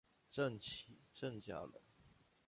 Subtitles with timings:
[0.31, 1.73] 郑琦郑家人。